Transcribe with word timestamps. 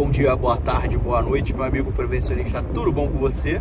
bom 0.00 0.10
dia, 0.10 0.34
boa 0.34 0.56
tarde, 0.56 0.96
boa 0.96 1.20
noite, 1.20 1.52
meu 1.52 1.62
amigo 1.62 1.92
prevencionista, 1.92 2.62
tudo 2.62 2.90
bom 2.90 3.06
com 3.06 3.18
você? 3.18 3.60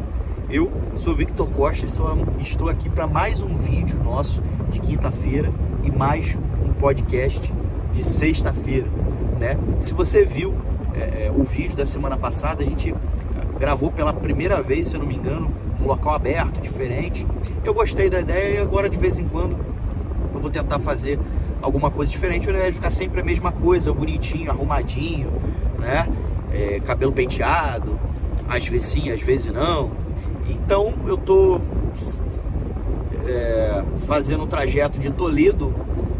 Eu 0.50 0.72
sou 0.96 1.14
Victor 1.14 1.50
Costa 1.50 1.86
e 1.86 2.42
estou, 2.42 2.70
aqui 2.70 2.90
para 2.90 3.06
mais 3.06 3.44
um 3.44 3.58
vídeo 3.58 4.02
nosso 4.02 4.42
de 4.72 4.80
quinta-feira 4.80 5.52
e 5.84 5.92
mais 5.92 6.38
um 6.66 6.72
podcast 6.76 7.54
de 7.94 8.04
sexta-feira, 8.06 8.88
né? 9.38 9.58
Se 9.82 9.94
você 9.94 10.24
viu 10.24 10.56
é, 10.96 11.26
é 11.26 11.32
o 11.36 11.44
vídeo 11.44 11.76
da 11.76 11.86
semana 11.86 12.16
passada, 12.16 12.64
a 12.64 12.66
gente 12.66 12.96
gravou 13.60 13.92
pela 13.92 14.14
primeira 14.14 14.62
vez, 14.62 14.88
se 14.88 14.96
eu 14.96 15.02
não 15.02 15.08
me 15.08 15.18
engano, 15.18 15.52
um 15.82 15.86
local 15.86 16.14
aberto, 16.14 16.62
diferente. 16.62 17.28
Eu 17.66 17.74
gostei 17.74 18.10
da 18.10 18.22
ideia 18.22 18.60
e 18.60 18.62
agora 18.62 18.90
de 18.90 18.98
vez 18.98 19.20
em 19.20 19.28
quando 19.28 19.58
eu 20.34 20.40
vou 20.40 20.50
tentar 20.50 20.80
fazer 20.80 21.20
alguma 21.62 21.92
coisa 21.92 22.10
diferente, 22.10 22.50
ao 22.50 22.56
de 22.56 22.72
ficar 22.72 22.92
sempre 22.92 23.20
a 23.20 23.26
mesma 23.26 23.52
coisa, 23.52 23.92
bonitinho, 23.92 24.50
arrumadinho, 24.50 25.30
né? 25.78 26.08
É, 26.52 26.80
cabelo 26.80 27.12
penteado, 27.12 28.00
às 28.48 28.68
vezes 28.68 28.90
sim, 28.90 29.12
às 29.12 29.22
vezes 29.22 29.54
não. 29.54 29.92
Então 30.48 30.94
eu 31.06 31.18
tô 31.18 31.62
é, 33.28 33.84
fazendo 34.08 34.44
o 34.44 34.48
trajeto 34.48 34.98
de 35.00 35.12
Toledo 35.12 35.74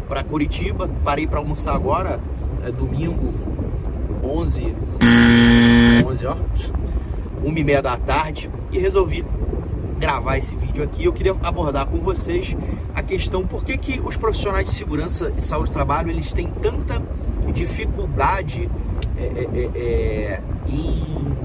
para 0.08 0.22
Curitiba, 0.22 0.88
parei 1.04 1.26
para 1.26 1.38
almoçar 1.38 1.74
agora, 1.74 2.20
é 2.64 2.70
domingo, 2.70 3.32
11, 4.22 4.74
11 6.06 6.26
ó, 6.26 6.36
uma 7.42 7.58
e 7.58 7.64
meia 7.64 7.82
da 7.82 7.96
tarde 7.96 8.50
e 8.70 8.78
resolvi 8.78 9.24
gravar 9.98 10.38
esse 10.38 10.54
vídeo 10.56 10.82
aqui. 10.82 11.04
Eu 11.04 11.12
queria 11.12 11.36
abordar 11.42 11.86
com 11.86 11.98
vocês 11.98 12.56
a 12.94 13.02
questão 13.02 13.46
por 13.46 13.64
que, 13.64 13.76
que 13.76 14.00
os 14.00 14.16
profissionais 14.16 14.68
de 14.68 14.74
segurança 14.74 15.32
e 15.36 15.40
saúde 15.40 15.70
do 15.70 15.72
trabalho 15.72 16.10
eles 16.10 16.32
têm 16.32 16.48
tanta 16.62 17.02
dificuldade 17.52 18.68
é, 19.20 19.24
é, 19.24 19.70
é, 19.74 19.82
é 19.82 20.40
em, 20.66 21.36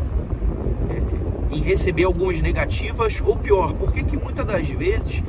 é, 0.89 1.55
em, 1.55 1.61
receber 1.61 2.05
algumas 2.05 2.41
negativas 2.41 3.21
ou 3.23 3.35
pior, 3.35 3.73
por 3.73 3.91
que, 3.91 4.17
muitas 4.17 4.45
das 4.45 4.67
vezes 4.69 5.21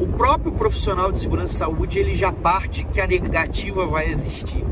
o 0.00 0.06
próprio 0.08 0.52
profissional 0.52 1.12
de 1.12 1.18
segurança 1.18 1.54
e 1.54 1.58
saúde 1.58 1.98
ele 1.98 2.14
já 2.14 2.32
parte 2.32 2.84
que 2.84 3.00
a 3.00 3.06
negativa 3.06 3.86
vai 3.86 4.10
existir. 4.10 4.64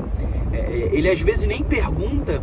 Ele 0.93 1.09
às 1.09 1.21
vezes 1.21 1.47
nem 1.47 1.63
pergunta 1.63 2.43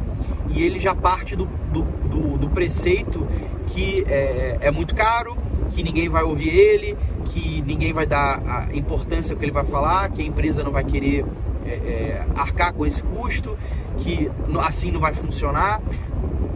e 0.49 0.63
ele 0.63 0.79
já 0.79 0.95
parte 0.95 1.35
do, 1.35 1.45
do, 1.71 1.81
do, 1.81 2.37
do 2.37 2.49
preceito 2.49 3.27
que 3.67 4.03
é, 4.07 4.57
é 4.61 4.71
muito 4.71 4.95
caro, 4.95 5.37
que 5.71 5.83
ninguém 5.83 6.09
vai 6.09 6.23
ouvir 6.23 6.49
ele, 6.49 6.97
que 7.25 7.61
ninguém 7.61 7.93
vai 7.93 8.05
dar 8.05 8.41
a 8.45 8.75
importância 8.75 9.33
ao 9.33 9.39
que 9.39 9.45
ele 9.45 9.51
vai 9.51 9.63
falar, 9.63 10.09
que 10.09 10.21
a 10.21 10.25
empresa 10.25 10.63
não 10.63 10.71
vai 10.71 10.83
querer 10.83 11.25
é, 11.65 11.69
é, 11.69 12.25
arcar 12.35 12.73
com 12.73 12.85
esse 12.85 13.03
custo, 13.03 13.57
que 13.99 14.31
assim 14.59 14.91
não 14.91 14.99
vai 14.99 15.13
funcionar. 15.13 15.81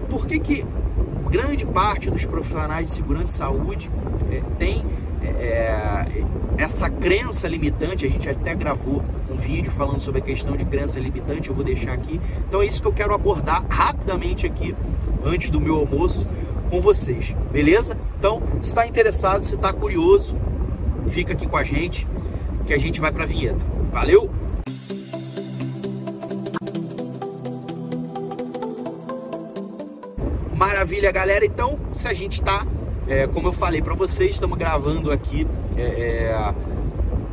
Por 0.09 0.25
que, 0.25 0.39
que 0.39 0.65
grande 1.29 1.65
parte 1.65 2.09
dos 2.09 2.25
profissionais 2.25 2.89
de 2.89 2.95
segurança 2.95 3.31
e 3.31 3.35
saúde 3.35 3.91
é, 4.31 4.41
tem 4.57 4.85
é, 5.21 6.05
essa 6.57 6.89
crença 6.89 7.47
limitante? 7.47 8.05
A 8.05 8.09
gente 8.09 8.29
até 8.29 8.53
gravou 8.55 9.03
um 9.29 9.35
vídeo 9.35 9.71
falando 9.71 9.99
sobre 9.99 10.21
a 10.21 10.23
questão 10.23 10.55
de 10.55 10.65
crença 10.65 10.99
limitante, 10.99 11.49
eu 11.49 11.55
vou 11.55 11.63
deixar 11.63 11.93
aqui. 11.93 12.19
Então 12.47 12.61
é 12.61 12.65
isso 12.65 12.81
que 12.81 12.87
eu 12.87 12.93
quero 12.93 13.13
abordar 13.13 13.65
rapidamente 13.67 14.45
aqui, 14.45 14.75
antes 15.25 15.49
do 15.49 15.59
meu 15.59 15.75
almoço, 15.75 16.27
com 16.69 16.81
vocês, 16.81 17.35
beleza? 17.51 17.97
Então, 18.17 18.41
se 18.61 18.69
está 18.69 18.87
interessado, 18.87 19.43
se 19.43 19.55
está 19.55 19.71
curioso, 19.71 20.35
fica 21.09 21.33
aqui 21.33 21.47
com 21.47 21.57
a 21.57 21.63
gente 21.63 22.07
que 22.65 22.73
a 22.73 22.79
gente 22.79 22.99
vai 22.99 23.11
para 23.11 23.23
a 23.23 23.27
vinheta. 23.27 23.59
Valeu! 23.91 24.42
Maravilha, 30.83 31.13
galera. 31.13 31.45
Então, 31.45 31.79
se 31.93 32.05
a 32.09 32.13
gente 32.13 32.33
está, 32.33 32.67
é, 33.07 33.25
como 33.25 33.47
eu 33.47 33.53
falei 33.53 33.81
para 33.81 33.93
vocês, 33.93 34.31
estamos 34.31 34.57
gravando 34.57 35.11
aqui 35.11 35.47
é, 35.77 35.81
é, 35.81 36.53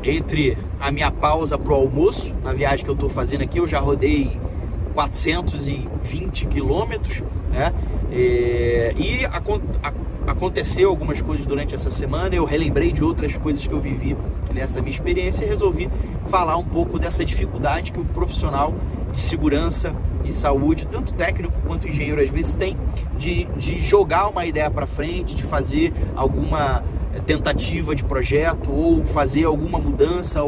entre 0.04 0.56
a 0.78 0.92
minha 0.92 1.10
pausa 1.10 1.58
pro 1.58 1.74
almoço, 1.74 2.32
na 2.44 2.52
viagem 2.52 2.84
que 2.84 2.88
eu 2.88 2.94
estou 2.94 3.08
fazendo 3.08 3.42
aqui. 3.42 3.58
Eu 3.58 3.66
já 3.66 3.80
rodei 3.80 4.38
420 4.94 6.46
quilômetros, 6.46 7.24
né? 7.50 7.74
É, 8.12 8.94
e 8.96 9.26
a, 9.26 9.38
a, 9.38 10.30
aconteceu 10.30 10.88
algumas 10.88 11.20
coisas 11.20 11.44
durante 11.44 11.74
essa 11.74 11.90
semana, 11.90 12.32
eu 12.32 12.44
relembrei 12.44 12.92
de 12.92 13.02
outras 13.02 13.36
coisas 13.36 13.66
que 13.66 13.72
eu 13.72 13.80
vivi 13.80 14.16
nessa 14.54 14.80
minha 14.80 14.92
experiência 14.92 15.44
e 15.44 15.48
resolvi 15.48 15.90
falar 16.26 16.56
um 16.56 16.64
pouco 16.64 17.00
dessa 17.00 17.24
dificuldade 17.24 17.90
que 17.90 17.98
o 17.98 18.04
profissional 18.04 18.72
de 19.12 19.20
segurança 19.20 19.94
e 20.24 20.32
saúde, 20.32 20.86
tanto 20.86 21.12
técnico 21.14 21.54
quanto 21.66 21.88
engenheiro, 21.88 22.20
às 22.20 22.28
vezes 22.28 22.54
tem 22.54 22.76
de, 23.18 23.44
de 23.56 23.80
jogar 23.80 24.28
uma 24.28 24.46
ideia 24.46 24.70
para 24.70 24.86
frente, 24.86 25.34
de 25.34 25.42
fazer 25.42 25.92
alguma 26.14 26.82
eh, 27.14 27.20
tentativa 27.20 27.94
de 27.94 28.04
projeto 28.04 28.70
ou 28.70 29.04
fazer 29.04 29.44
alguma 29.44 29.78
mudança, 29.78 30.40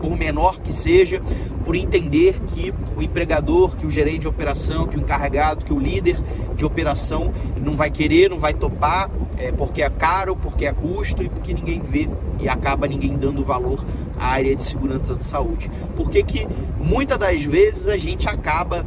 por 0.00 0.16
menor 0.16 0.60
que 0.60 0.72
seja, 0.72 1.20
por 1.64 1.76
entender 1.76 2.40
que 2.48 2.72
o 2.96 3.02
empregador, 3.02 3.76
que 3.76 3.86
o 3.86 3.90
gerente 3.90 4.20
de 4.20 4.28
operação, 4.28 4.86
que 4.86 4.96
o 4.96 5.00
encarregado, 5.00 5.64
que 5.64 5.72
o 5.72 5.78
líder 5.78 6.16
de 6.56 6.64
operação 6.64 7.32
não 7.56 7.76
vai 7.76 7.90
querer, 7.90 8.30
não 8.30 8.38
vai 8.38 8.54
topar, 8.54 9.10
é, 9.36 9.52
porque 9.52 9.82
é 9.82 9.90
caro, 9.90 10.34
porque 10.34 10.64
é 10.64 10.72
custo 10.72 11.22
e 11.22 11.28
porque 11.28 11.52
ninguém 11.52 11.80
vê 11.80 12.08
e 12.40 12.48
acaba 12.48 12.88
ninguém 12.88 13.16
dando 13.16 13.44
valor 13.44 13.84
à 14.20 14.26
área 14.26 14.54
de 14.54 14.62
segurança 14.62 15.14
da 15.14 15.22
saúde. 15.22 15.70
Porque 15.96 16.22
que 16.22 16.46
muitas 16.78 17.18
das 17.18 17.42
vezes 17.42 17.88
a 17.88 17.96
gente 17.96 18.28
acaba 18.28 18.84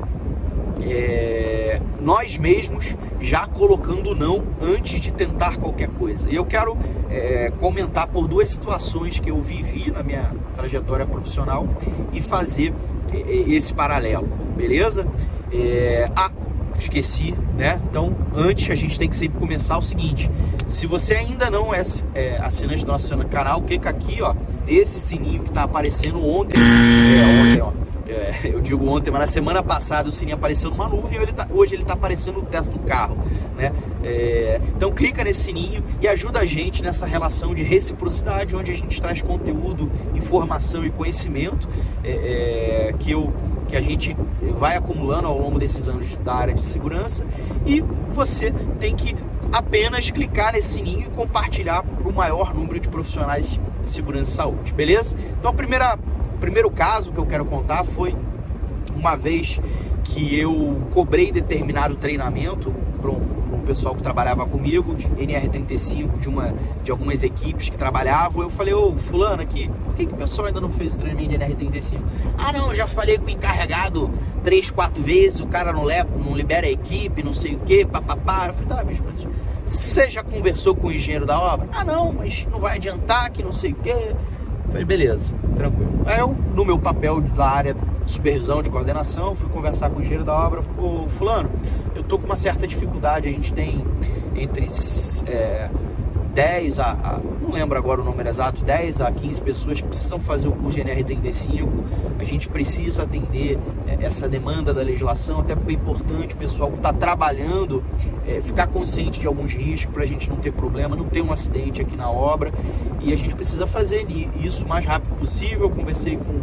é, 0.81 1.81
nós 2.01 2.37
mesmos 2.37 2.95
já 3.21 3.47
colocando 3.47 4.13
não 4.13 4.43
antes 4.61 4.99
de 4.99 5.11
tentar 5.11 5.57
qualquer 5.57 5.89
coisa. 5.89 6.29
E 6.29 6.35
eu 6.35 6.45
quero 6.45 6.77
é, 7.09 7.51
comentar 7.59 8.07
por 8.07 8.27
duas 8.27 8.49
situações 8.49 9.19
que 9.19 9.31
eu 9.31 9.41
vivi 9.41 9.91
na 9.91 10.03
minha 10.03 10.31
trajetória 10.55 11.05
profissional 11.05 11.67
e 12.11 12.21
fazer 12.21 12.73
é, 13.11 13.17
é 13.17 13.49
esse 13.49 13.73
paralelo, 13.73 14.27
beleza? 14.55 15.07
É, 15.51 16.09
ah, 16.15 16.31
esqueci, 16.77 17.33
né? 17.57 17.79
Então, 17.89 18.15
antes 18.35 18.69
a 18.69 18.75
gente 18.75 18.97
tem 18.97 19.07
que 19.07 19.15
sempre 19.15 19.39
começar 19.39 19.77
o 19.77 19.81
seguinte: 19.81 20.29
se 20.73 20.87
você 20.87 21.13
ainda 21.13 21.49
não 21.49 21.73
é, 21.73 21.83
é 22.15 22.37
assinante 22.37 22.83
do 22.83 22.91
nosso 22.91 23.15
canal, 23.25 23.61
clica 23.61 23.89
aqui, 23.89 24.21
ó, 24.21 24.35
esse 24.67 24.99
sininho 24.99 25.43
que 25.43 25.51
tá 25.51 25.63
aparecendo 25.63 26.25
ontem, 26.25 26.57
é, 26.57 27.41
ontem, 27.41 27.61
ó 27.61 27.82
é, 28.07 28.51
eu 28.53 28.59
digo 28.59 28.85
ontem, 28.87 29.11
mas 29.11 29.21
na 29.21 29.27
semana 29.27 29.63
passada 29.63 30.09
o 30.09 30.11
sininho 30.11 30.35
apareceu 30.35 30.69
numa 30.69 30.87
nuvem, 30.87 31.21
ele 31.21 31.31
tá, 31.31 31.47
hoje 31.49 31.73
ele 31.75 31.83
está 31.83 31.93
aparecendo 31.93 32.35
no 32.35 32.45
teto 32.45 32.69
do 32.69 32.79
carro, 32.79 33.17
né? 33.55 33.71
É, 34.03 34.59
então 34.75 34.91
clica 34.91 35.23
nesse 35.23 35.41
sininho 35.41 35.83
e 36.01 36.07
ajuda 36.07 36.39
a 36.39 36.45
gente 36.45 36.83
nessa 36.83 37.05
relação 37.05 37.55
de 37.55 37.63
reciprocidade, 37.63 38.55
onde 38.55 38.71
a 38.71 38.75
gente 38.75 39.01
traz 39.01 39.21
conteúdo, 39.21 39.89
informação 40.13 40.85
e 40.85 40.89
conhecimento 40.89 41.67
é, 42.03 42.89
é 42.89 42.95
que, 42.99 43.11
eu, 43.11 43.33
que 43.67 43.75
a 43.75 43.81
gente 43.81 44.15
vai 44.57 44.75
acumulando 44.75 45.27
ao 45.27 45.37
longo 45.37 45.57
desses 45.57 45.87
anos 45.87 46.15
da 46.17 46.33
área 46.33 46.53
de 46.53 46.61
segurança 46.61 47.25
e 47.65 47.81
você 48.13 48.53
tem 48.79 48.95
que 48.95 49.15
apenas 49.51 50.09
clicar 50.09 50.51
nesse 50.51 50.73
sininho 50.73 51.01
e 51.01 51.09
compartilhar 51.11 51.83
para 51.83 52.09
o 52.09 52.13
maior 52.13 52.53
número 52.53 52.79
de 52.79 52.89
profissionais 52.89 53.59
de 53.83 53.89
segurança 53.89 54.31
e 54.31 54.33
saúde, 54.33 54.73
beleza? 54.73 55.15
Então 55.39 55.51
a 55.51 55.53
primeira 55.53 55.97
primeiro 56.43 56.69
caso 56.69 57.09
que 57.13 57.17
eu 57.17 57.25
quero 57.25 57.45
contar 57.45 57.85
foi 57.85 58.13
uma 58.93 59.15
vez 59.15 59.61
que 60.03 60.37
eu 60.37 60.81
cobrei 60.91 61.31
determinado 61.31 61.95
treinamento 61.95 62.69
para 62.99 63.09
um, 63.11 63.53
um, 63.53 63.61
pessoal 63.65 63.95
que 63.95 64.03
trabalhava 64.03 64.45
comigo, 64.45 64.93
de 64.93 65.07
NR35, 65.07 66.19
de, 66.19 66.27
uma, 66.27 66.53
de 66.83 66.91
algumas 66.91 67.23
equipes 67.23 67.69
que 67.69 67.77
trabalhavam. 67.77 68.43
Eu 68.43 68.49
falei, 68.49 68.73
ô 68.73 68.93
fulano 68.97 69.41
aqui, 69.41 69.71
por 69.85 69.95
que, 69.95 70.05
que 70.05 70.13
o 70.13 70.17
pessoal 70.17 70.47
ainda 70.47 70.59
não 70.59 70.69
fez 70.71 70.95
o 70.95 70.99
treinamento 70.99 71.29
de 71.29 71.37
NR35? 71.37 72.01
Ah 72.37 72.51
não, 72.51 72.75
já 72.75 72.87
falei 72.87 73.17
com 73.17 73.27
o 73.27 73.29
encarregado 73.29 74.11
três, 74.43 74.69
quatro 74.69 75.01
vezes, 75.01 75.39
o 75.39 75.47
cara 75.47 75.71
não, 75.71 75.85
leva, 75.85 76.09
não 76.17 76.35
libera 76.35 76.67
a 76.67 76.71
equipe, 76.71 77.23
não 77.23 77.33
sei 77.33 77.55
o 77.55 77.59
que, 77.59 77.85
papapá. 77.85 78.47
Eu 78.47 78.53
falei, 78.53 78.67
tá, 78.67 78.83
bicho, 78.83 79.03
mas 79.05 79.25
você 79.65 80.11
já 80.11 80.21
conversou 80.21 80.75
com 80.75 80.87
o 80.87 80.91
engenheiro 80.91 81.25
da 81.25 81.39
obra? 81.39 81.69
Ah 81.71 81.85
não, 81.85 82.11
mas 82.11 82.45
não 82.51 82.59
vai 82.59 82.75
adiantar, 82.75 83.29
que 83.31 83.41
não 83.41 83.53
sei 83.53 83.71
o 83.71 83.75
que. 83.75 83.93
Falei, 84.73 84.85
beleza, 84.87 85.35
tranquilo. 85.55 86.01
Aí 86.03 86.19
eu, 86.19 86.35
no 86.55 86.65
meu 86.65 86.79
papel 86.79 87.21
da 87.21 87.45
área 87.45 87.75
de 87.75 88.11
supervisão, 88.11 88.63
de 88.63 88.71
coordenação, 88.71 89.35
fui 89.35 89.47
conversar 89.49 89.91
com 89.91 89.99
o 89.99 90.01
engenheiro 90.01 90.25
da 90.25 90.33
obra, 90.33 90.61
ô 90.79 91.07
fulano, 91.09 91.47
eu 91.95 92.01
tô 92.01 92.17
com 92.17 92.25
uma 92.25 92.35
certa 92.35 92.65
dificuldade, 92.65 93.29
a 93.29 93.31
gente 93.31 93.53
tem 93.53 93.85
entre 94.35 94.65
é, 95.27 95.69
10 96.33 96.79
a, 96.79 96.91
a, 96.91 97.19
não 97.41 97.51
lembro 97.51 97.77
agora 97.77 98.01
o 98.01 98.03
número 98.03 98.27
exato, 98.27 98.63
10 98.63 99.01
a 99.01 99.11
15 99.11 99.41
pessoas 99.41 99.81
que 99.81 99.87
precisam 99.87 100.19
fazer 100.19 100.47
o 100.47 100.51
curso 100.51 100.77
de 100.77 100.83
NR35. 100.83 101.69
A 102.19 102.23
gente 102.23 102.49
precisa 102.49 103.03
atender 103.03 103.59
é, 103.87 104.05
essa 104.05 104.27
demanda 104.27 104.73
da 104.73 104.81
legislação, 104.81 105.41
até 105.41 105.55
porque 105.55 105.71
é 105.71 105.75
importante 105.75 106.33
o 106.33 106.37
pessoal 106.37 106.71
que 106.71 106.77
está 106.77 106.91
trabalhando 106.91 107.83
é, 108.27 108.41
ficar 108.41 108.67
consciente 108.67 109.19
de 109.19 109.27
alguns 109.27 109.53
riscos 109.53 109.93
para 109.93 110.03
a 110.03 110.07
gente 110.07 110.29
não 110.29 110.37
ter 110.37 110.51
problema, 110.51 110.95
não 110.95 111.05
ter 111.05 111.21
um 111.21 111.31
acidente 111.31 111.81
aqui 111.81 111.95
na 111.95 112.09
obra. 112.09 112.51
E 113.01 113.13
a 113.13 113.15
gente 113.15 113.35
precisa 113.35 113.67
fazer 113.67 114.07
isso 114.41 114.65
o 114.65 114.67
mais 114.67 114.85
rápido 114.85 115.15
possível. 115.19 115.63
Eu 115.63 115.69
conversei 115.69 116.17
com, 116.17 116.41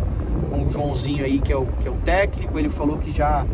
com 0.51 0.65
o 0.65 0.71
Joãozinho 0.71 1.25
aí, 1.25 1.39
que 1.39 1.53
é 1.53 1.57
o, 1.57 1.67
que 1.67 1.87
é 1.87 1.91
o 1.91 1.97
técnico, 1.97 2.59
ele 2.59 2.69
falou 2.69 2.99
que 2.99 3.11
já 3.11 3.47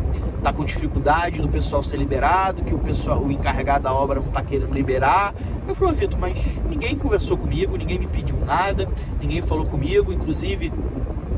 tá 0.43 0.51
com 0.51 0.65
dificuldade 0.65 1.41
do 1.41 1.47
pessoal 1.47 1.83
ser 1.83 1.97
liberado, 1.97 2.63
que 2.63 2.73
o 2.73 2.79
pessoal, 2.79 3.21
o 3.21 3.31
encarregado 3.31 3.83
da 3.83 3.93
obra 3.93 4.19
não 4.19 4.31
tá 4.31 4.41
querendo 4.41 4.73
liberar. 4.73 5.33
Eu 5.67 5.75
falei, 5.75 5.95
Vitor, 5.95 6.19
mas 6.19 6.37
ninguém 6.69 6.95
conversou 6.95 7.37
comigo, 7.37 7.77
ninguém 7.77 7.99
me 7.99 8.07
pediu 8.07 8.37
nada, 8.45 8.89
ninguém 9.21 9.41
falou 9.41 9.65
comigo, 9.65 10.11
inclusive 10.11 10.73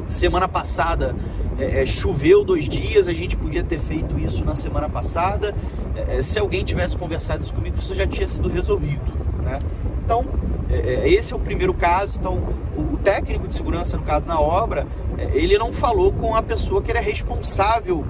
semana 0.08 0.48
passada 0.48 1.16
é, 1.60 1.82
é, 1.82 1.86
choveu 1.86 2.44
dois 2.44 2.70
dias, 2.70 3.08
a 3.08 3.14
gente 3.14 3.36
podia 3.36 3.64
ter 3.64 3.80
feito 3.80 4.18
isso 4.18 4.46
na 4.46 4.56
semana 4.56 4.90
passada. 4.90 5.54
É, 5.96 6.20
é 6.20 6.24
se 6.24 6.40
alguém 6.40 6.64
tivesse 6.64 6.98
conversado 6.98 7.44
isso 7.44 7.54
comigo, 7.54 7.78
isso 7.78 7.94
já 7.94 8.08
tinha 8.08 8.28
sido 8.28 8.48
resolvido, 8.48 9.12
né? 9.44 9.60
Então, 10.04 10.26
é, 10.70 11.10
esse 11.10 11.34
é 11.34 11.36
o 11.36 11.40
primeiro 11.40 11.74
caso. 11.74 12.18
Então, 12.18 12.38
o, 12.78 12.98
técnico 12.98 13.48
de 13.48 13.56
segurança, 13.56 13.98
no 13.98 14.04
caso 14.04 14.26
na 14.26 14.40
obra, 14.40 14.86
ele 15.34 15.58
não 15.58 15.74
falou 15.74 16.12
com 16.12 16.36
a 16.36 16.42
pessoa 16.42 16.82
que 16.82 16.92
era 16.92 17.00
responsável 17.00 18.06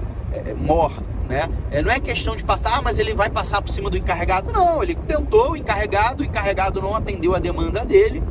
mor, 0.58 0.92
né? 1.28 1.48
Não 1.84 1.90
é 1.90 1.98
questão 1.98 2.36
de 2.36 2.44
passar, 2.44 2.78
ah, 2.78 2.82
mas 2.82 2.98
ele 2.98 3.14
vai 3.14 3.28
passar 3.28 3.60
por 3.60 3.70
cima 3.70 3.90
do 3.90 3.98
encarregado. 3.98 4.52
Não, 4.52 4.82
ele 4.82 4.94
tentou 4.94 5.52
o 5.52 5.56
encarregado, 5.56 6.22
o 6.22 6.26
encarregado 6.26 6.80
não 6.80 6.94
atendeu 6.94 7.34
a 7.34 7.38
demanda 7.38 7.84
dele 7.84 8.22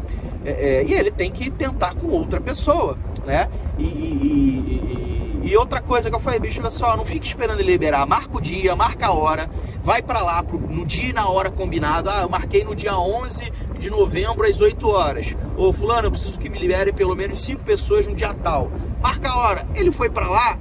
e 0.46 0.94
ele 0.94 1.12
tem 1.12 1.30
que 1.30 1.50
tentar 1.50 1.94
com 1.96 2.08
outra 2.08 2.40
pessoa 2.40 2.98
né? 3.30 3.48
E, 3.78 3.84
e, 3.84 5.42
e, 5.44 5.52
e, 5.52 5.58
outra 5.58 5.80
coisa 5.80 6.10
que 6.10 6.16
eu 6.16 6.20
falei, 6.20 6.40
bicho, 6.40 6.60
olha 6.60 6.72
só, 6.72 6.98
não 6.98 7.06
fique 7.06 7.28
esperando 7.28 7.60
ele 7.60 7.72
liberar, 7.72 8.06
marca 8.08 8.36
o 8.36 8.42
dia, 8.42 8.76
marca 8.76 9.08
a 9.08 9.12
hora, 9.12 9.50
vai 9.84 10.02
para 10.02 10.22
lá 10.22 10.42
pro, 10.42 10.60
no 10.60 10.84
dia 10.86 11.10
e 11.10 11.14
na 11.14 11.30
hora 11.30 11.52
combinado. 11.52 12.10
Ah, 12.10 12.22
eu 12.22 12.30
marquei 12.30 12.64
no 12.64 12.76
dia 12.76 12.98
11 12.98 13.54
de 13.80 13.90
novembro 13.90 14.46
às 14.46 14.60
8 14.60 14.88
horas. 14.88 15.36
Ô, 15.58 15.72
fulano, 15.74 16.08
eu 16.08 16.12
preciso 16.12 16.38
que 16.38 16.50
me 16.50 16.60
libere 16.60 16.92
pelo 16.92 17.16
menos 17.16 17.40
5 17.42 17.64
pessoas 17.64 18.08
no 18.08 18.14
dia 18.14 18.34
tal. 18.34 18.72
Marca 19.02 19.30
a 19.30 19.38
hora. 19.38 19.68
Ele 19.74 19.92
foi 19.92 20.10
para 20.10 20.30
lá, 20.30 20.60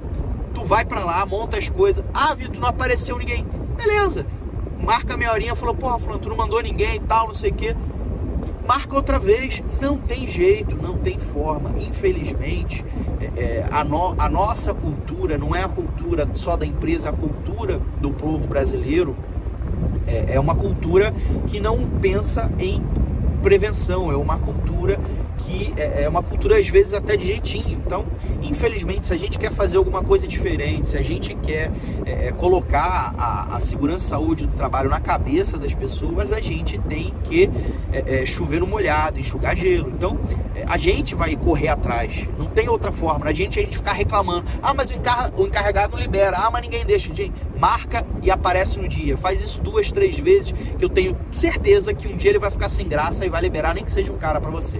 tu 0.53 0.63
vai 0.63 0.85
para 0.85 1.03
lá, 1.03 1.25
monta 1.25 1.57
as 1.57 1.69
coisas. 1.69 2.03
Ah, 2.13 2.33
Vitor, 2.33 2.59
não 2.59 2.69
apareceu 2.69 3.17
ninguém. 3.17 3.45
Beleza. 3.75 4.25
Marca 4.81 5.13
a 5.13 5.17
minha 5.17 5.31
horinha, 5.31 5.55
falou, 5.55 5.75
porra, 5.75 5.99
fulano, 5.99 6.19
tu 6.19 6.29
não 6.29 6.37
mandou 6.37 6.61
ninguém 6.61 6.95
e 6.95 6.99
tal, 7.01 7.27
não 7.27 7.35
sei 7.35 7.51
o 7.51 7.53
quê 7.53 7.75
marca 8.69 8.95
outra 8.95 9.17
vez. 9.17 9.63
Não 9.81 9.97
tem 9.97 10.27
jeito, 10.27 10.75
não 10.75 10.95
tem 10.99 11.17
forma. 11.17 11.71
Infelizmente, 11.79 12.85
é, 13.19 13.41
é, 13.41 13.65
a, 13.71 13.83
no, 13.83 14.13
a 14.15 14.29
nossa 14.29 14.75
cultura 14.75 15.39
não 15.39 15.55
é 15.55 15.63
a 15.63 15.67
cultura 15.67 16.29
só 16.35 16.55
da 16.55 16.67
empresa, 16.67 17.09
a 17.09 17.13
cultura 17.13 17.81
do 17.99 18.11
povo 18.11 18.47
brasileiro 18.47 19.15
é, 20.05 20.35
é 20.35 20.39
uma 20.39 20.53
cultura 20.53 21.11
que 21.47 21.59
não 21.59 21.89
pensa 21.99 22.51
em 22.59 22.83
prevenção, 23.39 24.11
é 24.11 24.15
uma 24.15 24.37
cultura 24.37 24.99
é, 25.79 26.03
é 26.03 26.09
uma 26.09 26.21
cultura 26.21 26.57
às 26.57 26.67
vezes 26.67 26.93
até 26.93 27.15
de 27.15 27.27
jeitinho. 27.27 27.81
Então, 27.85 28.05
infelizmente, 28.41 29.07
se 29.07 29.13
a 29.13 29.17
gente 29.17 29.37
quer 29.37 29.51
fazer 29.51 29.77
alguma 29.77 30.03
coisa 30.03 30.27
diferente, 30.27 30.89
se 30.89 30.97
a 30.97 31.01
gente 31.01 31.33
quer 31.35 31.71
é, 32.05 32.27
é 32.27 32.31
colocar 32.31 33.13
a, 33.17 33.55
a, 33.55 33.59
segurança 33.59 34.05
e 34.05 34.09
saúde 34.09 34.45
do 34.45 34.55
trabalho 34.55 34.89
na 34.89 34.99
cabeça 34.99 35.57
das 35.57 35.73
pessoas, 35.73 36.31
a 36.31 36.41
gente 36.41 36.77
tem 36.79 37.13
que 37.23 37.49
é, 37.91 38.21
é 38.21 38.25
chover 38.25 38.59
no 38.59 38.67
molhado, 38.67 39.19
enxugar 39.19 39.55
gelo. 39.55 39.89
Então, 39.89 40.19
a 40.67 40.77
gente 40.77 41.15
vai 41.15 41.35
correr 41.35 41.69
atrás. 41.69 42.27
Não 42.37 42.47
tem 42.47 42.69
outra 42.69 42.91
forma. 42.91 43.25
A 43.25 43.33
gente 43.33 43.59
a 43.59 43.61
gente 43.61 43.77
ficar 43.77 43.93
reclamando. 43.93 44.45
Ah, 44.61 44.73
mas 44.73 44.89
o, 44.89 44.93
encar 44.93 45.31
o 45.35 45.45
encarregado 45.45 45.95
não 45.95 46.01
libera. 46.01 46.37
Ah, 46.37 46.51
mas 46.51 46.61
ninguém 46.61 46.85
deixa. 46.85 47.13
Gente, 47.13 47.33
marca 47.57 48.05
e 48.21 48.29
aparece 48.29 48.79
no 48.79 48.87
dia. 48.87 49.17
Faz 49.17 49.41
isso 49.41 49.61
duas, 49.61 49.91
três 49.91 50.17
vezes, 50.17 50.51
que 50.51 50.83
eu 50.83 50.89
tenho 50.89 51.17
certeza 51.31 51.93
que 51.93 52.07
um 52.07 52.17
dia 52.17 52.31
ele 52.31 52.39
vai 52.39 52.51
ficar 52.51 52.69
sem 52.69 52.87
graça 52.87 53.25
e 53.25 53.29
vai 53.29 53.41
liberar 53.41 53.73
nem 53.73 53.83
que 53.83 53.91
seja 53.91 54.11
um 54.11 54.17
cara 54.17 54.39
para 54.39 54.49
você 54.49 54.79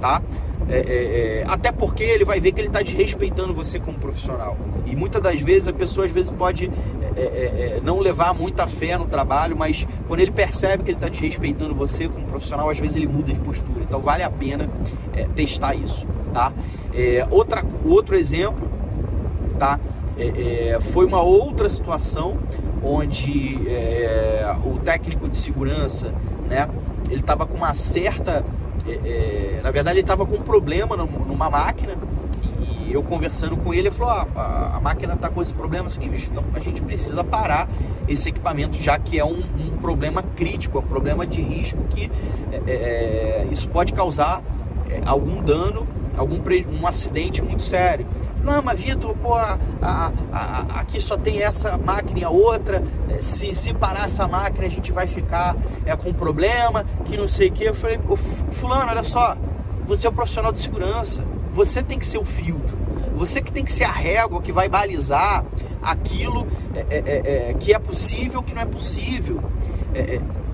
tá? 0.00 0.22
É, 0.68 0.78
é, 0.78 0.80
é, 0.80 1.44
até 1.46 1.70
porque 1.70 2.02
ele 2.02 2.24
vai 2.24 2.40
ver 2.40 2.50
que 2.50 2.60
ele 2.60 2.66
está 2.66 2.82
desrespeitando 2.82 3.54
você 3.54 3.78
como 3.78 3.98
profissional. 3.98 4.56
E 4.84 4.96
muitas 4.96 5.22
das 5.22 5.40
vezes 5.40 5.68
a 5.68 5.72
pessoa 5.72 6.06
às 6.06 6.12
vezes 6.12 6.30
pode 6.30 6.70
é, 7.16 7.20
é, 7.20 7.76
é 7.76 7.80
não 7.82 8.00
levar 8.00 8.34
muita 8.34 8.66
fé 8.66 8.98
no 8.98 9.06
trabalho, 9.06 9.56
mas 9.56 9.86
quando 10.08 10.20
ele 10.20 10.32
percebe 10.32 10.82
que 10.82 10.90
ele 10.90 10.98
está 10.98 11.08
desrespeitando 11.08 11.74
você 11.74 12.08
como 12.08 12.26
profissional, 12.26 12.68
às 12.68 12.78
vezes 12.78 12.96
ele 12.96 13.06
muda 13.06 13.32
de 13.32 13.38
postura. 13.38 13.82
Então 13.82 14.00
vale 14.00 14.24
a 14.24 14.30
pena 14.30 14.68
testar 15.34 15.74
isso, 15.74 16.06
tá? 16.34 16.52
outra, 17.30 17.64
outro 17.84 18.16
exemplo, 18.16 18.68
tá? 19.58 19.78
foi 20.92 21.06
uma 21.06 21.22
outra 21.22 21.68
situação 21.68 22.38
onde 22.82 23.60
o 24.64 24.78
técnico 24.80 25.28
de 25.28 25.36
segurança, 25.36 26.12
né? 26.48 26.68
Ele 27.08 27.20
estava 27.20 27.46
com 27.46 27.56
uma 27.56 27.72
certa 27.74 28.44
é, 28.88 29.58
é, 29.58 29.60
na 29.62 29.70
verdade, 29.70 29.98
ele 29.98 30.04
estava 30.04 30.24
com 30.24 30.36
um 30.36 30.42
problema 30.42 30.96
numa 30.96 31.50
máquina 31.50 31.94
e 32.86 32.92
eu 32.92 33.02
conversando 33.02 33.56
com 33.56 33.72
ele, 33.72 33.88
ele 33.88 33.90
falou: 33.90 34.12
ah, 34.12 34.26
a, 34.36 34.76
a 34.76 34.80
máquina 34.80 35.14
está 35.14 35.28
com 35.28 35.42
esse 35.42 35.54
problema, 35.54 35.86
assim, 35.86 36.08
bicho, 36.08 36.28
então 36.30 36.44
a 36.54 36.60
gente 36.60 36.80
precisa 36.82 37.24
parar 37.24 37.68
esse 38.08 38.28
equipamento, 38.28 38.76
já 38.80 38.98
que 38.98 39.18
é 39.18 39.24
um, 39.24 39.42
um 39.58 39.76
problema 39.80 40.22
crítico, 40.22 40.78
é 40.78 40.80
um 40.80 40.86
problema 40.86 41.26
de 41.26 41.42
risco 41.42 41.82
que 41.90 42.10
é, 42.52 42.62
é, 42.66 42.72
é 42.72 43.48
isso 43.50 43.68
pode 43.68 43.92
causar 43.92 44.42
algum 45.04 45.42
dano, 45.42 45.86
algum 46.16 46.40
um 46.72 46.86
acidente 46.86 47.42
muito 47.42 47.62
sério. 47.62 48.06
Não, 48.46 48.62
mas 48.62 48.78
Vitor, 48.78 49.12
pô, 49.16 49.34
a, 49.34 49.58
a, 49.82 50.12
a, 50.32 50.80
aqui 50.80 51.00
só 51.00 51.16
tem 51.16 51.42
essa 51.42 51.76
máquina 51.76 52.20
e 52.20 52.24
a 52.24 52.30
outra. 52.30 52.80
É, 53.10 53.18
se, 53.18 53.52
se 53.56 53.74
parar 53.74 54.04
essa 54.04 54.28
máquina, 54.28 54.66
a 54.66 54.70
gente 54.70 54.92
vai 54.92 55.08
ficar 55.08 55.56
é, 55.84 55.96
com 55.96 56.12
problema, 56.12 56.86
que 57.04 57.16
não 57.16 57.26
sei 57.26 57.48
o 57.48 57.52
que. 57.52 57.64
Eu 57.64 57.74
falei, 57.74 57.98
fulano, 58.52 58.88
olha 58.88 59.02
só, 59.02 59.36
você 59.84 60.06
é 60.06 60.10
um 60.10 60.14
profissional 60.14 60.52
de 60.52 60.60
segurança, 60.60 61.24
você 61.50 61.82
tem 61.82 61.98
que 61.98 62.06
ser 62.06 62.18
o 62.18 62.24
filtro. 62.24 62.78
Você 63.16 63.42
que 63.42 63.50
tem 63.50 63.64
que 63.64 63.72
ser 63.72 63.82
a 63.82 63.90
régua 63.90 64.40
que 64.40 64.52
vai 64.52 64.68
balizar 64.68 65.44
aquilo 65.82 66.46
é, 66.72 66.86
é, 66.88 66.98
é, 66.98 67.50
é 67.50 67.54
que 67.54 67.74
é 67.74 67.78
possível 67.80 68.44
que 68.44 68.54
não 68.54 68.62
é 68.62 68.66
possível. 68.66 69.42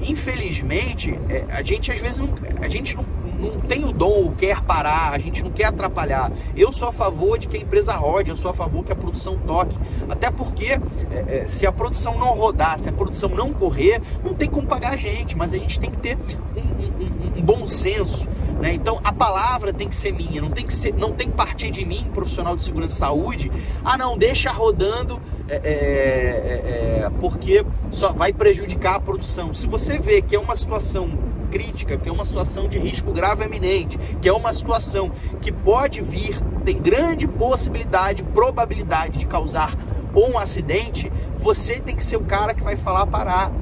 infelizmente, 0.00 1.14
a 1.50 1.62
gente 1.62 1.92
às 1.92 2.00
vezes 2.00 2.18
não, 2.18 2.30
a 2.62 2.68
gente 2.68 2.96
não 2.96 3.04
não 3.42 3.60
tem 3.60 3.84
o 3.84 3.92
dom 3.92 4.24
ou 4.24 4.32
quer 4.32 4.60
parar, 4.62 5.12
a 5.12 5.18
gente 5.18 5.42
não 5.42 5.50
quer 5.50 5.64
atrapalhar. 5.64 6.30
Eu 6.56 6.72
sou 6.72 6.88
a 6.88 6.92
favor 6.92 7.38
de 7.38 7.48
que 7.48 7.56
a 7.56 7.60
empresa 7.60 7.92
rode, 7.92 8.30
eu 8.30 8.36
sou 8.36 8.50
a 8.50 8.54
favor 8.54 8.84
que 8.84 8.92
a 8.92 8.96
produção 8.96 9.36
toque. 9.38 9.76
Até 10.08 10.30
porque 10.30 10.66
é, 10.66 10.80
é, 11.10 11.46
se 11.46 11.66
a 11.66 11.72
produção 11.72 12.16
não 12.16 12.28
rodar, 12.34 12.78
se 12.78 12.88
a 12.88 12.92
produção 12.92 13.28
não 13.28 13.52
correr, 13.52 14.00
não 14.24 14.32
tem 14.34 14.48
como 14.48 14.66
pagar 14.66 14.92
a 14.92 14.96
gente, 14.96 15.36
mas 15.36 15.52
a 15.52 15.58
gente 15.58 15.80
tem 15.80 15.90
que 15.90 15.98
ter 15.98 16.16
um, 16.56 17.36
um, 17.36 17.38
um 17.38 17.42
bom 17.42 17.66
senso. 17.66 18.28
Né? 18.60 18.74
Então 18.74 19.00
a 19.02 19.12
palavra 19.12 19.72
tem 19.72 19.88
que 19.88 19.96
ser 19.96 20.12
minha, 20.12 20.40
não 20.40 20.50
tem 20.50 20.64
que, 20.64 20.74
ser, 20.74 20.94
não 20.94 21.12
tem 21.12 21.28
que 21.28 21.34
partir 21.34 21.70
de 21.70 21.84
mim, 21.84 22.06
profissional 22.14 22.56
de 22.56 22.62
segurança 22.62 22.94
e 22.94 22.98
saúde. 22.98 23.52
Ah, 23.84 23.98
não, 23.98 24.16
deixa 24.16 24.52
rodando 24.52 25.20
é, 25.48 25.56
é, 25.56 27.02
é, 27.04 27.10
porque 27.20 27.64
só 27.90 28.12
vai 28.12 28.32
prejudicar 28.32 28.96
a 28.96 29.00
produção. 29.00 29.52
Se 29.52 29.66
você 29.66 29.98
vê 29.98 30.22
que 30.22 30.36
é 30.36 30.38
uma 30.38 30.54
situação 30.54 31.10
crítica, 31.52 31.98
que 31.98 32.08
é 32.08 32.12
uma 32.12 32.24
situação 32.24 32.66
de 32.66 32.78
risco 32.78 33.12
grave 33.12 33.44
eminente, 33.44 33.98
que 34.20 34.28
é 34.28 34.32
uma 34.32 34.52
situação 34.54 35.12
que 35.42 35.52
pode 35.52 36.00
vir, 36.00 36.40
tem 36.64 36.80
grande 36.80 37.28
possibilidade, 37.28 38.22
probabilidade 38.22 39.18
de 39.18 39.26
causar 39.26 39.76
um 40.16 40.38
acidente, 40.38 41.12
você 41.36 41.78
tem 41.78 41.94
que 41.94 42.02
ser 42.02 42.16
o 42.16 42.24
cara 42.24 42.54
que 42.54 42.62
vai 42.62 42.76
falar 42.76 43.06
parar. 43.06 43.52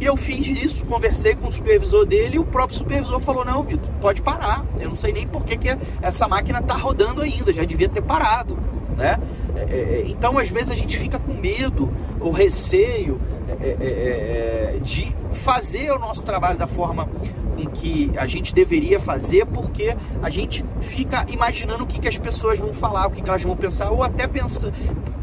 E 0.00 0.04
eu 0.04 0.16
fiz 0.16 0.48
isso, 0.48 0.84
conversei 0.86 1.36
com 1.36 1.46
o 1.46 1.52
supervisor 1.52 2.04
dele 2.04 2.34
e 2.34 2.38
o 2.40 2.44
próprio 2.44 2.76
supervisor 2.76 3.20
falou: 3.20 3.44
Não, 3.44 3.62
Vitor, 3.62 3.88
pode 4.00 4.20
parar. 4.20 4.64
Eu 4.80 4.88
não 4.88 4.96
sei 4.96 5.12
nem 5.12 5.28
por 5.28 5.44
que, 5.44 5.56
que 5.56 5.68
essa 6.00 6.26
máquina 6.26 6.58
está 6.58 6.74
rodando 6.74 7.22
ainda, 7.22 7.52
já 7.52 7.64
devia 7.64 7.88
ter 7.88 8.02
parado. 8.02 8.58
Né? 8.96 9.16
É, 9.54 9.60
é, 9.60 10.04
então, 10.08 10.38
às 10.38 10.48
vezes, 10.48 10.72
a 10.72 10.74
gente 10.74 10.98
fica 10.98 11.20
com 11.20 11.34
medo 11.34 11.92
ou 12.20 12.32
receio 12.32 13.20
é, 13.60 13.76
é, 13.80 14.76
é, 14.76 14.78
de 14.82 15.14
fazer 15.32 15.90
o 15.90 15.98
nosso 15.98 16.24
trabalho 16.24 16.58
da 16.58 16.66
forma 16.66 17.06
com 17.06 17.66
que 17.66 18.10
a 18.16 18.26
gente 18.26 18.54
deveria 18.54 18.98
fazer, 18.98 19.46
porque 19.46 19.96
a 20.22 20.30
gente 20.30 20.64
fica 20.80 21.24
imaginando 21.28 21.84
o 21.84 21.86
que, 21.86 22.00
que 22.00 22.08
as 22.08 22.18
pessoas 22.18 22.58
vão 22.58 22.72
falar, 22.72 23.06
o 23.06 23.10
que, 23.10 23.22
que 23.22 23.28
elas 23.28 23.42
vão 23.42 23.56
pensar, 23.56 23.90
ou 23.90 24.02
até 24.02 24.26
pensa, 24.26 24.72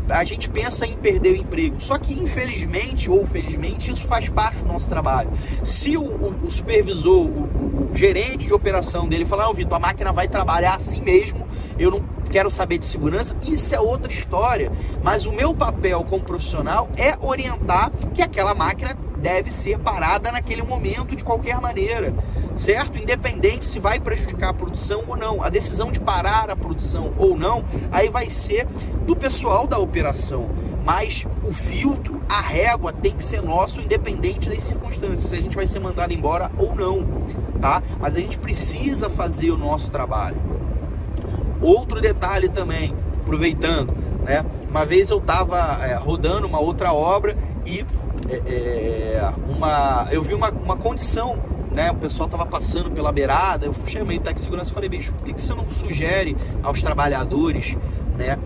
a 0.10 0.24
gente 0.24 0.50
pensa 0.50 0.86
em 0.86 0.96
perder 0.96 1.34
o 1.34 1.36
emprego. 1.36 1.76
Só 1.80 1.98
que, 1.98 2.14
infelizmente 2.14 3.10
ou 3.10 3.26
felizmente, 3.26 3.92
isso 3.92 4.06
faz 4.06 4.28
parte 4.30 4.58
do 4.60 4.66
nosso 4.66 4.90
trabalho. 4.90 5.30
Se 5.64 5.98
o, 5.98 6.04
o, 6.04 6.48
o 6.48 6.52
supervisor, 6.52 7.26
o, 7.26 7.50
gerente 7.94 8.48
de 8.48 8.54
operação 8.54 9.08
dele 9.08 9.26
falar, 9.26 9.46
não, 9.46 9.54
Vitor, 9.54 9.76
a 9.76 9.80
máquina 9.80 10.12
vai 10.12 10.28
trabalhar 10.28 10.76
assim 10.76 11.02
mesmo, 11.02 11.48
eu 11.78 11.92
não 11.92 12.04
quero 12.30 12.52
saber 12.52 12.78
de 12.78 12.86
segurança, 12.86 13.36
isso 13.46 13.74
é 13.74 13.80
outra 13.80 14.12
história. 14.12 14.72
Mas 15.04 15.26
o 15.26 15.32
meu 15.32 15.54
papel 15.54 16.04
como 16.04 16.24
profissional 16.24 16.90
é 16.98 17.16
orientar 17.20 17.92
que 18.14 18.22
aquela 18.22 18.54
máquina 18.54 18.96
deve 19.18 19.52
ser 19.52 19.78
parada 19.80 20.32
naquele 20.32 20.62
momento 20.62 21.16
de 21.16 21.24
qualquer 21.24 21.60
maneira, 21.60 22.14
certo? 22.56 22.98
Independente 22.98 23.66
se 23.66 23.80
vai 23.80 24.00
prejudicar 24.00 24.50
a 24.50 24.54
produção 24.54 25.04
ou 25.08 25.18
não. 25.18 25.44
A 25.44 25.50
decisão 25.50 25.92
de 25.92 26.00
parar 26.00 26.50
a 26.50 26.56
produção 26.56 27.14
ou 27.18 27.38
não, 27.38 27.66
aí 27.92 28.10
vai 28.10 28.30
ser 28.30 28.66
do 29.06 29.16
pessoal 29.16 29.68
da 29.68 29.78
operação. 29.78 30.50
Mas 30.84 31.26
o 31.44 31.54
filtro, 31.54 32.22
a 32.30 32.42
régua 32.42 32.92
tem 32.94 33.16
que 33.16 33.24
ser 33.24 33.42
nosso, 33.42 33.82
independente 33.82 34.50
das 34.50 34.64
circunstâncias, 34.64 35.30
se 35.30 35.36
a 35.36 35.42
gente 35.42 35.56
vai 35.56 35.68
ser 35.68 35.80
mandado 35.80 36.14
embora 36.14 36.52
ou 36.58 36.76
não, 36.76 37.06
tá? 37.60 37.82
Mas 38.00 38.16
a 38.16 38.20
gente 38.20 38.38
precisa 38.38 39.10
fazer 39.10 39.52
o 39.52 39.58
nosso 39.58 39.92
trabalho. 39.92 40.38
outro 41.62 42.00
detalhe 42.00 42.50
também, 42.50 42.96
aproveitando, 43.18 43.94
né? 44.24 44.46
Uma 44.70 44.86
vez 44.86 45.10
eu 45.10 45.18
estava 45.18 45.86
é, 45.86 45.94
rodando 45.96 46.48
uma 46.48 46.60
outra 46.60 46.94
obra 46.94 47.38
e 47.66 47.86
é, 48.30 48.36
é, 48.36 49.34
uma, 49.48 50.08
eu 50.12 50.22
vi 50.22 50.34
uma, 50.34 50.50
uma 50.50 50.78
condição 50.78 51.38
né, 51.72 51.92
o 51.92 51.96
pessoal 51.96 52.28
estava 52.28 52.46
passando 52.46 52.90
pela 52.92 53.12
beirada, 53.12 53.66
eu 53.66 53.74
chamei 53.86 54.18
o 54.18 54.20
técnico 54.20 54.36
de 54.36 54.42
segurança 54.42 54.72
e 54.72 54.74
falei, 54.74 54.90
bicho, 54.90 55.14
por 55.14 55.24
que, 55.26 55.34
que 55.34 55.42
você 55.42 55.54
não 55.54 55.70
sugere 55.70 56.36
aos 56.64 56.82
trabalhadores, 56.82 57.78
né, 58.18 58.38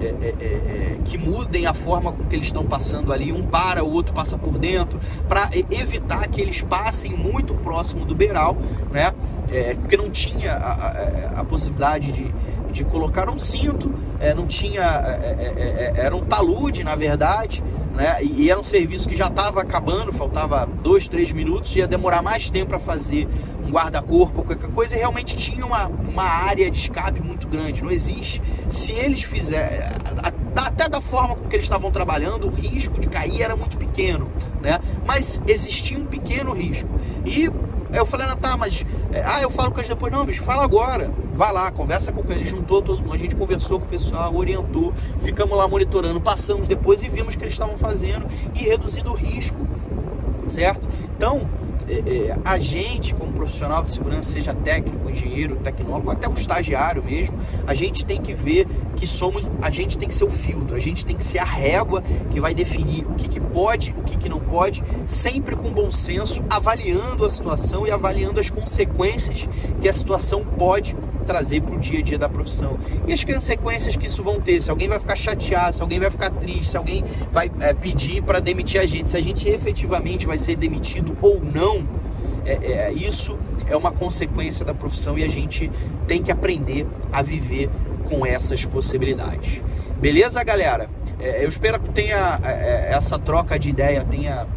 é, 0.00 0.04
é, 0.04 0.34
é, 0.40 0.44
é 0.44 0.98
que 1.04 1.18
mudem 1.18 1.66
a 1.66 1.74
forma 1.74 2.12
com 2.12 2.24
que 2.24 2.36
eles 2.36 2.46
estão 2.46 2.64
passando 2.64 3.12
ali, 3.12 3.32
um 3.32 3.42
para, 3.42 3.82
o 3.82 3.92
outro 3.92 4.12
passa 4.12 4.38
por 4.38 4.58
dentro, 4.58 5.00
para 5.28 5.50
evitar 5.70 6.26
que 6.28 6.40
eles 6.40 6.62
passem 6.62 7.12
muito 7.12 7.54
próximo 7.54 8.04
do 8.04 8.14
beiral, 8.14 8.56
né, 8.90 9.12
é, 9.50 9.74
porque 9.74 9.96
não 9.96 10.10
tinha 10.10 10.52
a, 10.52 10.72
a, 10.72 11.40
a 11.40 11.44
possibilidade 11.44 12.12
de, 12.12 12.32
de 12.72 12.84
colocar 12.84 13.28
um 13.28 13.38
cinto, 13.38 13.92
não 14.36 14.46
tinha, 14.46 14.82
era 15.94 16.14
um 16.14 16.20
talude 16.20 16.84
na 16.84 16.94
verdade, 16.94 17.62
né? 17.94 18.16
E, 18.22 18.50
era 18.50 18.58
um 18.58 18.64
serviço 18.64 19.08
que 19.08 19.16
já 19.16 19.26
estava 19.26 19.60
acabando, 19.60 20.12
faltava 20.12 20.66
dois, 20.82 21.08
três 21.08 21.32
minutos, 21.32 21.74
ia 21.76 21.86
demorar 21.86 22.22
mais 22.22 22.48
tempo 22.50 22.70
para 22.70 22.78
fazer 22.78 23.28
um 23.64 23.70
guarda-corpo, 23.70 24.42
qualquer 24.42 24.70
coisa, 24.70 24.96
e 24.96 24.98
realmente 24.98 25.36
tinha 25.36 25.64
uma, 25.64 25.86
uma 25.86 26.24
área 26.24 26.70
de 26.70 26.78
escape 26.78 27.20
muito 27.20 27.46
grande. 27.48 27.82
Não 27.82 27.90
existe. 27.90 28.42
Se 28.68 28.92
eles 28.92 29.22
fizerem, 29.22 29.80
até 30.56 30.88
da 30.88 31.00
forma 31.00 31.36
com 31.36 31.48
que 31.48 31.56
eles 31.56 31.66
estavam 31.66 31.90
trabalhando, 31.90 32.46
o 32.46 32.50
risco 32.50 33.00
de 33.00 33.08
cair 33.08 33.42
era 33.42 33.56
muito 33.56 33.76
pequeno, 33.76 34.28
né? 34.60 34.80
Mas 35.06 35.40
existia 35.46 35.98
um 35.98 36.06
pequeno 36.06 36.52
risco. 36.52 36.88
E 37.24 37.50
eu 37.92 38.06
falei, 38.06 38.26
ah, 38.28 38.36
tá, 38.36 38.56
mas. 38.56 38.84
É, 39.12 39.22
ah, 39.24 39.42
eu 39.42 39.50
falo 39.50 39.70
com 39.70 39.78
eles 39.78 39.88
depois. 39.88 40.12
Não, 40.12 40.24
bicho, 40.24 40.42
fala 40.42 40.62
agora. 40.62 41.10
Vai 41.34 41.52
lá, 41.52 41.70
conversa 41.70 42.12
com 42.12 42.30
eles, 42.32 42.48
juntou 42.48 42.82
todo 42.82 43.00
mundo. 43.00 43.14
A 43.14 43.18
gente 43.18 43.34
conversou 43.34 43.80
com 43.80 43.86
o 43.86 43.88
pessoal, 43.88 44.34
orientou, 44.34 44.92
ficamos 45.22 45.56
lá 45.56 45.66
monitorando, 45.66 46.20
passamos 46.20 46.68
depois 46.68 47.02
e 47.02 47.08
vimos 47.08 47.34
que 47.34 47.42
eles 47.42 47.54
estavam 47.54 47.76
fazendo 47.78 48.26
e 48.54 48.58
reduzindo 48.58 49.10
o 49.10 49.14
risco, 49.14 49.56
certo? 50.48 50.86
Então, 51.16 51.48
é, 51.90 52.28
é, 52.28 52.38
a 52.44 52.58
gente, 52.58 53.12
como 53.14 53.32
profissional 53.32 53.82
de 53.82 53.90
segurança, 53.90 54.30
seja 54.30 54.54
técnico, 54.54 55.10
engenheiro, 55.10 55.56
tecnólogo, 55.56 56.10
até 56.10 56.28
um 56.28 56.34
estagiário 56.34 57.02
mesmo, 57.02 57.36
a 57.66 57.74
gente 57.74 58.04
tem 58.04 58.22
que 58.22 58.32
ver 58.32 58.68
que 58.94 59.06
somos, 59.06 59.48
a 59.60 59.70
gente 59.70 59.98
tem 59.98 60.08
que 60.08 60.14
ser 60.14 60.24
o 60.24 60.30
filtro, 60.30 60.76
a 60.76 60.78
gente 60.78 61.04
tem 61.04 61.16
que 61.16 61.24
ser 61.24 61.38
a 61.38 61.44
régua 61.44 62.02
que 62.30 62.38
vai 62.38 62.54
definir 62.54 63.04
o 63.06 63.14
que, 63.14 63.28
que 63.28 63.40
pode, 63.40 63.92
o 63.98 64.04
que, 64.04 64.16
que 64.16 64.28
não 64.28 64.38
pode, 64.38 64.84
sempre 65.06 65.56
com 65.56 65.72
bom 65.72 65.90
senso, 65.90 66.44
avaliando 66.48 67.24
a 67.24 67.30
situação 67.30 67.86
e 67.86 67.90
avaliando 67.90 68.38
as 68.38 68.48
consequências 68.48 69.48
que 69.80 69.88
a 69.88 69.92
situação 69.92 70.44
pode 70.44 70.94
trazer 71.30 71.62
para 71.62 71.76
o 71.76 71.78
dia 71.78 72.00
a 72.00 72.02
dia 72.02 72.18
da 72.18 72.28
profissão. 72.28 72.76
E 73.06 73.12
as 73.12 73.22
consequências 73.22 73.94
que 73.94 74.08
isso 74.08 74.20
vão 74.20 74.40
ter, 74.40 74.60
se 74.60 74.68
alguém 74.68 74.88
vai 74.88 74.98
ficar 74.98 75.14
chateado, 75.14 75.76
se 75.76 75.80
alguém 75.80 76.00
vai 76.00 76.10
ficar 76.10 76.28
triste, 76.30 76.70
se 76.70 76.76
alguém 76.76 77.04
vai 77.30 77.48
é, 77.60 77.72
pedir 77.72 78.20
para 78.20 78.40
demitir 78.40 78.80
a 78.80 78.86
gente, 78.86 79.08
se 79.08 79.16
a 79.16 79.22
gente 79.22 79.48
efetivamente 79.48 80.26
vai 80.26 80.40
ser 80.40 80.56
demitido 80.56 81.16
ou 81.22 81.40
não, 81.40 81.86
é, 82.44 82.88
é, 82.88 82.92
isso 82.92 83.38
é 83.68 83.76
uma 83.76 83.92
consequência 83.92 84.64
da 84.64 84.74
profissão 84.74 85.16
e 85.16 85.22
a 85.22 85.28
gente 85.28 85.70
tem 86.08 86.20
que 86.20 86.32
aprender 86.32 86.84
a 87.12 87.22
viver 87.22 87.70
com 88.08 88.26
essas 88.26 88.64
possibilidades. 88.64 89.62
Beleza, 90.00 90.42
galera? 90.42 90.90
É, 91.20 91.44
eu 91.44 91.48
espero 91.48 91.78
que 91.78 91.90
tenha 91.90 92.40
é, 92.42 92.50
é, 92.50 92.92
essa 92.92 93.20
troca 93.20 93.56
de 93.56 93.70
ideia 93.70 94.04
tenha 94.04 94.48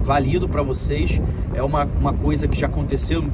valido 0.00 0.48
para 0.48 0.62
vocês. 0.62 1.20
É 1.54 1.62
uma, 1.62 1.84
uma 1.84 2.12
coisa 2.12 2.46
que 2.46 2.58
já 2.58 2.66
aconteceu 2.66 3.24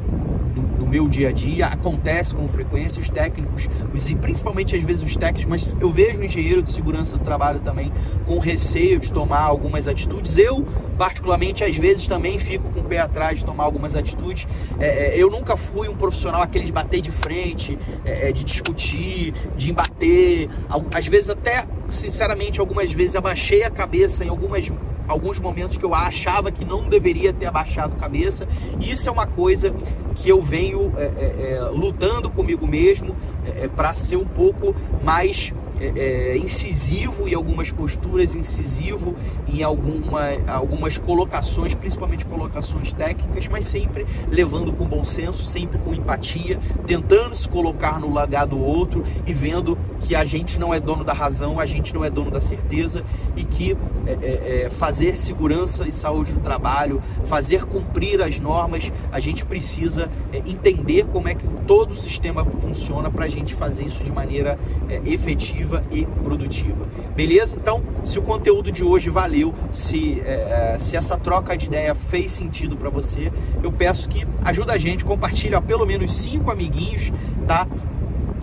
no 0.86 0.90
meu 0.90 1.08
dia 1.08 1.30
a 1.30 1.32
dia, 1.32 1.66
acontece 1.66 2.34
com 2.34 2.46
frequência, 2.46 3.00
os 3.00 3.10
técnicos, 3.10 3.68
os, 3.92 4.14
principalmente 4.14 4.76
às 4.76 4.82
vezes 4.82 5.02
os 5.02 5.16
técnicos, 5.16 5.44
mas 5.44 5.76
eu 5.80 5.90
vejo 5.90 6.20
o 6.20 6.24
engenheiro 6.24 6.62
de 6.62 6.70
segurança 6.70 7.18
do 7.18 7.24
trabalho 7.24 7.58
também 7.60 7.92
com 8.24 8.38
receio 8.38 9.00
de 9.00 9.12
tomar 9.12 9.40
algumas 9.40 9.88
atitudes. 9.88 10.38
Eu, 10.38 10.64
particularmente, 10.96 11.64
às 11.64 11.76
vezes 11.76 12.06
também 12.06 12.38
fico 12.38 12.70
com 12.70 12.80
o 12.80 12.84
pé 12.84 12.98
atrás 12.98 13.40
de 13.40 13.44
tomar 13.44 13.64
algumas 13.64 13.96
atitudes. 13.96 14.46
É, 14.78 15.16
é 15.16 15.18
eu 15.18 15.28
nunca 15.28 15.56
fui 15.56 15.88
um 15.88 15.96
profissional 15.96 16.40
aquele 16.40 16.66
de 16.66 16.72
bater 16.72 17.00
de 17.00 17.10
frente, 17.10 17.76
é, 18.04 18.28
é 18.28 18.32
de 18.32 18.44
discutir, 18.44 19.34
de 19.56 19.70
embater. 19.70 20.48
Às 20.94 21.06
vezes 21.06 21.30
até, 21.30 21.66
sinceramente, 21.88 22.60
algumas 22.60 22.92
vezes 22.92 23.16
abaixei 23.16 23.64
a 23.64 23.70
cabeça 23.70 24.24
em 24.24 24.28
algumas 24.28 24.70
alguns 25.06 25.38
momentos 25.38 25.76
que 25.76 25.84
eu 25.84 25.94
achava 25.94 26.50
que 26.50 26.64
não 26.64 26.88
deveria 26.88 27.32
ter 27.32 27.46
abaixado 27.46 27.96
cabeça. 27.96 28.46
Isso 28.80 29.08
é 29.08 29.12
uma 29.12 29.26
coisa 29.26 29.74
que 30.14 30.28
eu 30.28 30.40
venho 30.40 30.92
é, 30.96 31.02
é, 31.04 31.52
é 31.52 31.60
lutando 31.64 32.30
comigo 32.30 32.66
mesmo 32.66 33.14
é, 33.44 33.64
é 33.64 33.68
para 33.68 33.94
ser 33.94 34.16
um 34.16 34.26
pouco 34.26 34.74
mais 35.02 35.52
é, 35.78 35.92
é, 36.34 36.38
incisivo 36.38 37.28
em 37.28 37.34
algumas 37.34 37.70
posturas, 37.70 38.34
incisivo 38.34 39.14
em 39.46 39.62
alguma, 39.62 40.22
algumas 40.46 40.96
colocações, 40.96 41.74
principalmente 41.74 42.24
colocações 42.24 42.92
técnicas, 42.92 43.46
mas 43.48 43.66
sempre 43.66 44.06
levando 44.30 44.72
com 44.72 44.86
bom 44.86 45.04
senso, 45.04 45.44
sempre 45.44 45.78
com 45.78 45.92
empatia, 45.92 46.58
tentando 46.86 47.36
se 47.36 47.46
colocar 47.48 48.00
no 48.00 48.08
lugar 48.08 48.46
do 48.46 48.58
outro 48.58 49.04
e 49.26 49.32
vendo 49.34 49.76
que 50.00 50.14
a 50.14 50.24
gente 50.24 50.58
não 50.58 50.72
é 50.72 50.80
dono 50.80 51.04
da 51.04 51.12
razão, 51.12 51.60
a 51.60 51.66
gente 51.66 51.94
não 51.94 52.04
é 52.04 52.08
dono 52.08 52.30
da 52.30 52.40
certeza 52.40 53.04
e 53.36 53.44
que 53.44 53.76
é, 54.06 54.12
é, 54.12 54.62
é 54.64 54.70
fazer 54.70 55.18
segurança 55.18 55.86
e 55.86 55.92
saúde 55.92 56.32
do 56.32 56.40
trabalho, 56.40 57.02
fazer 57.26 57.66
cumprir 57.66 58.22
as 58.22 58.40
normas, 58.40 58.90
a 59.12 59.20
gente 59.20 59.44
precisa 59.44 60.10
é, 60.32 60.38
entender 60.38 61.04
como 61.06 61.28
é 61.28 61.34
que 61.34 61.46
todo 61.66 61.90
o 61.90 61.94
sistema 61.94 62.44
funciona 62.44 63.10
para 63.10 63.26
a 63.26 63.28
gente 63.28 63.54
fazer 63.54 63.84
isso 63.84 64.02
de 64.02 64.12
maneira 64.12 64.58
efetiva 65.04 65.65
efetiva 65.66 65.82
e 65.90 66.06
produtiva. 66.22 66.86
Beleza? 67.14 67.56
Então, 67.56 67.82
se 68.04 68.18
o 68.18 68.22
conteúdo 68.22 68.70
de 68.70 68.84
hoje 68.84 69.10
valeu, 69.10 69.52
se, 69.72 70.22
é, 70.24 70.74
é 70.74 70.78
se 70.78 70.96
essa 70.96 71.16
troca 71.16 71.56
de 71.56 71.66
ideia 71.66 71.94
fez 71.94 72.32
sentido 72.32 72.76
para 72.76 72.88
você, 72.88 73.32
eu 73.62 73.72
peço 73.72 74.08
que 74.08 74.26
ajuda 74.44 74.74
a 74.74 74.78
gente, 74.78 75.04
compartilha 75.04 75.60
pelo 75.60 75.84
menos 75.84 76.14
cinco 76.14 76.50
amiguinhos, 76.50 77.12
tá? 77.46 77.66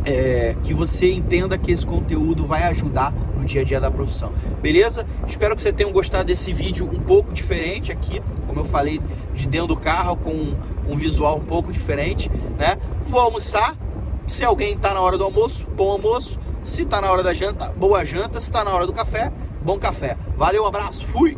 É, 0.05 0.57
que 0.63 0.73
você 0.73 1.13
entenda 1.13 1.57
que 1.57 1.71
esse 1.71 1.85
conteúdo 1.85 2.45
vai 2.45 2.63
ajudar 2.63 3.13
no 3.37 3.45
dia 3.45 3.61
a 3.61 3.63
dia 3.63 3.79
da 3.79 3.89
profissão. 3.89 4.33
Beleza? 4.61 5.05
Espero 5.25 5.55
que 5.55 5.61
você 5.61 5.71
tenha 5.71 5.89
gostado 5.89 6.25
desse 6.25 6.51
vídeo 6.51 6.89
um 6.91 6.99
pouco 6.99 7.31
diferente 7.31 7.89
aqui, 7.89 8.21
como 8.45 8.59
eu 8.59 8.65
falei, 8.65 8.99
de 9.33 9.47
dentro 9.47 9.67
do 9.67 9.77
carro, 9.77 10.17
com 10.17 10.55
um 10.89 10.95
visual 10.95 11.37
um 11.37 11.45
pouco 11.45 11.71
diferente, 11.71 12.29
né? 12.57 12.77
Vou 13.07 13.21
almoçar. 13.21 13.77
Se 14.27 14.43
alguém 14.43 14.73
está 14.73 14.93
na 14.93 14.99
hora 14.99 15.17
do 15.17 15.23
almoço, 15.23 15.65
bom 15.73 15.91
almoço. 15.91 16.37
Se 16.63 16.85
tá 16.85 17.01
na 17.01 17.11
hora 17.11 17.23
da 17.23 17.33
janta, 17.33 17.69
boa 17.69 18.05
janta. 18.05 18.39
Se 18.39 18.51
tá 18.51 18.63
na 18.63 18.71
hora 18.71 18.87
do 18.87 18.93
café, 18.93 19.31
bom 19.61 19.77
café. 19.77 20.17
Valeu, 20.37 20.65
abraço, 20.65 21.05
fui! 21.07 21.37